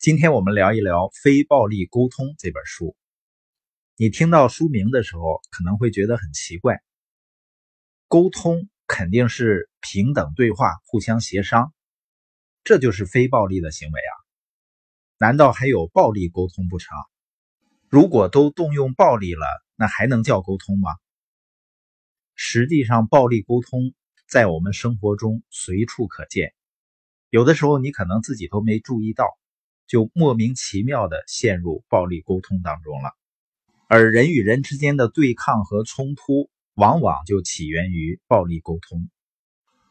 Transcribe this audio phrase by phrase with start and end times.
[0.00, 2.96] 今天我们聊一聊《非暴力沟通》这本书。
[3.96, 6.80] 你听到书名的时候，可能会觉得很奇怪。
[8.08, 11.74] 沟通肯定是平等对话、互相协商，
[12.64, 14.12] 这就是非暴力的行为啊？
[15.18, 16.96] 难道还有暴力沟通不成？
[17.90, 19.44] 如果都动用暴力了，
[19.76, 20.88] 那还能叫沟通吗？
[22.34, 23.92] 实际上，暴力沟通
[24.26, 26.54] 在我们生活中随处可见，
[27.28, 29.26] 有的时候你可能自己都没注意到。
[29.90, 33.10] 就莫名其妙的陷入暴力沟通当中了，
[33.88, 39.10] 而人与人之间的对抗和冲突，往往就起源于暴力沟通。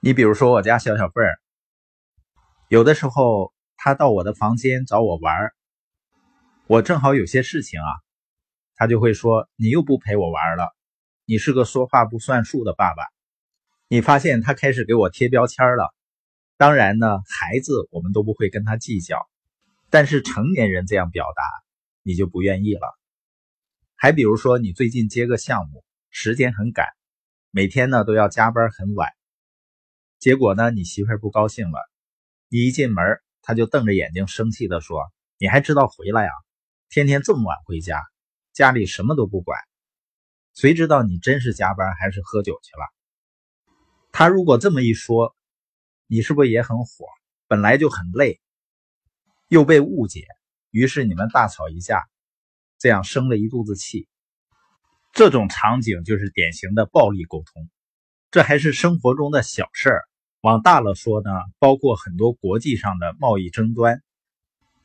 [0.00, 1.38] 你比如说我家小小贝儿，
[2.68, 5.52] 有的时候他到我的房间找我玩
[6.66, 7.86] 我正好有些事情啊，
[8.74, 10.74] 他就会说：“你又不陪我玩了，
[11.24, 13.04] 你是个说话不算数的爸爸。”
[13.86, 15.94] 你发现他开始给我贴标签了。
[16.56, 19.28] 当然呢，孩子我们都不会跟他计较。
[19.94, 21.44] 但是成年人这样表达，
[22.02, 22.98] 你就不愿意了。
[23.94, 26.88] 还比如说，你最近接个项目，时间很赶，
[27.52, 29.12] 每天呢都要加班很晚。
[30.18, 31.78] 结果呢，你媳妇儿不高兴了，
[32.48, 35.00] 你一进门，她就瞪着眼睛生气的说
[35.38, 36.30] ：“你还知道回来呀？
[36.88, 38.02] 天天这么晚回家，
[38.52, 39.60] 家里什么都不管，
[40.56, 42.82] 谁知道你真是加班还是喝酒去了？”
[44.10, 45.36] 他如果这么一说，
[46.08, 47.06] 你是不是也很火？
[47.46, 48.40] 本来就很累。
[49.54, 50.26] 又被误解，
[50.72, 52.02] 于是你们大吵一架，
[52.80, 54.08] 这样生了一肚子气。
[55.12, 57.70] 这种场景就是典型的暴力沟通。
[58.32, 60.02] 这还是生活中的小事儿，
[60.40, 61.30] 往大了说呢，
[61.60, 64.02] 包括很多国际上的贸易争端，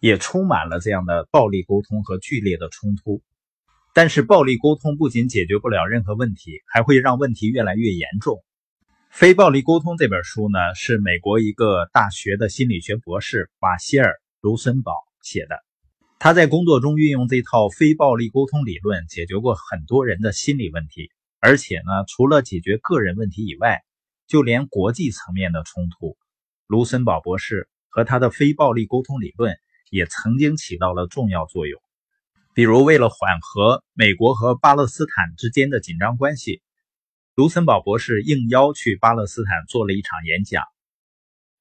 [0.00, 3.22] 也充满了这样的暴力沟通和剧烈的冲突。
[3.94, 8.34] 但是，暴力沟通不仅解决不了任何问题，还会让问题越来越严重。
[9.10, 14.16] 《非暴力沟通》这本书呢，是美国一个大学的心理学博士马歇尔。
[14.46, 15.56] 卢森堡写的，
[16.20, 21.10] 他在工作中运用这套非暴力沟通理论，解决过很多人的心理问题。
[21.40, 23.82] 而且呢，除了解决个人问题以外，
[24.28, 26.16] 就连国际层面的冲突，
[26.68, 29.56] 卢森堡博士和他的非暴力沟通理论
[29.90, 31.82] 也曾经起到了重要作用。
[32.54, 36.62] 比如，为了缓和美国和巴勒斯坦之间的紧张关系，
[37.34, 40.62] 卢森堡博士应邀去巴勒斯坦做了一场演讲。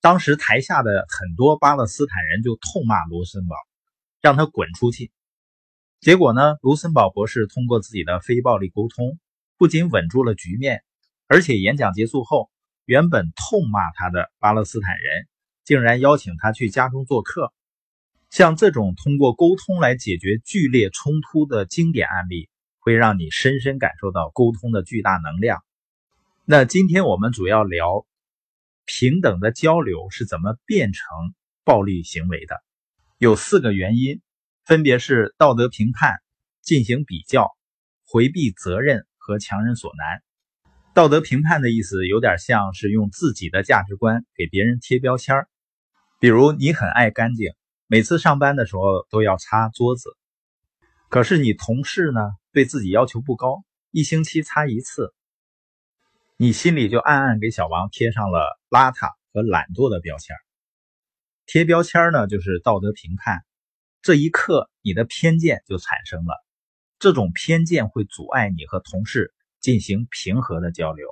[0.06, 3.56] 当时台下的很多巴勒斯坦人就痛骂卢森堡，
[4.22, 5.12] 让他滚出去。
[6.00, 9.18] 结果呢，卢森堡博士通过自己的非暴力沟通，
[9.58, 10.84] 不仅稳住了局面，
[11.26, 12.52] 而且演讲结束后，
[12.86, 15.28] 原本痛骂他的巴勒斯坦人
[15.64, 17.52] 竟然邀请他去家中做客。
[18.30, 25.64] 像这种通过沟通来解决剧烈冲突的经典案例，会让你深深感受到沟通的巨大能量。
[26.44, 28.06] 那今天我们主要聊。
[28.86, 31.04] 平等的交流是怎么变成
[31.64, 32.62] 暴力行为的？
[33.18, 34.22] 有四个原因，
[34.66, 36.20] 分别是道德评判、
[36.62, 37.50] 进行比较、
[38.06, 40.22] 回避责任和强人所难。
[40.94, 45.48] 道德评判的意思有点像是用自己的价值观给别人贴标签
[46.20, 47.54] 比如你很爱干净，
[47.88, 50.12] 每次上班的时候都要擦桌子，
[51.10, 55.15] 可是你同事呢对自己要求不高，一星期擦一次。
[56.38, 60.36] 你心里就暗暗给小王贴上了邋遢和懒惰的标签
[61.46, 63.46] 贴标签呢，就是道德评判。
[64.02, 66.36] 这一刻，你的偏见就产生了。
[67.00, 71.08] 这种偏见会阻碍你和同事进行平和的交流。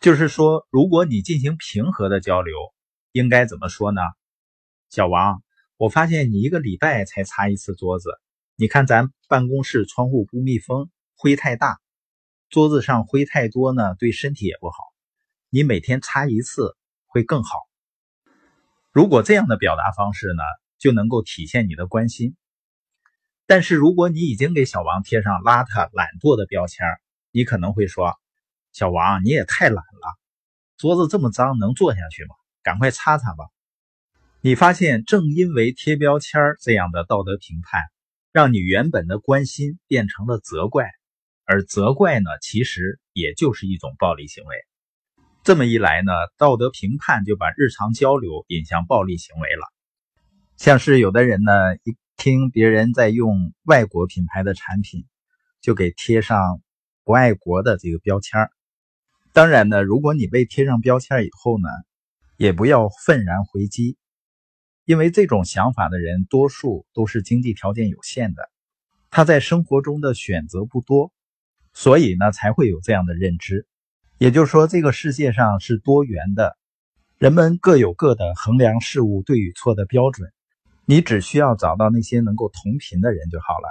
[0.00, 2.54] 就是说，如果你进行平和的交流，
[3.10, 4.00] 应该怎么说呢？
[4.90, 5.42] 小王，
[5.76, 8.10] 我发现你一个礼拜才擦一次桌子。
[8.54, 11.80] 你看咱办公室窗户不密封，灰太大。
[12.48, 14.76] 桌子上灰太多呢，对身体也不好。
[15.50, 16.76] 你每天擦一次
[17.06, 17.58] 会更好。
[18.92, 20.42] 如果这样的表达方式呢，
[20.78, 22.36] 就能够体现你的关心。
[23.46, 26.86] 但是如果你已经给小王贴上邋遢、懒惰的标签，
[27.30, 28.14] 你可能会说
[28.72, 30.18] ：“小王，你也太懒了，
[30.76, 32.34] 桌子这么脏，能坐下去吗？
[32.62, 33.44] 赶快擦擦吧。”
[34.40, 37.82] 你发现，正因为贴标签这样的道德评判，
[38.32, 40.90] 让你原本的关心变成了责怪。
[41.46, 44.56] 而责怪呢，其实也就是一种暴力行为。
[45.44, 49.72] 这么一来呢，道德评判就把日常交流引向暴力行为了。
[50.56, 55.06] 像是有的人呢，一听别人在用外国品牌的产品，
[55.60, 56.60] 就给贴上
[57.04, 58.50] 不爱国的这个标签
[59.32, 61.68] 当然呢，如果你被贴上标签以后呢，
[62.36, 63.98] 也不要愤然回击，
[64.84, 68.50] 因为这种想法的人多数都是经济条件有限的，
[69.10, 71.12] 他在生活中的选择不多。
[71.78, 73.66] 所以呢，才会有这样的认知，
[74.16, 76.56] 也就是说，这个世界上是多元的，
[77.18, 80.32] 人们各有各的衡量事物对与错的标准。
[80.86, 83.68] 你只需要找到那些能够同频的人就好了。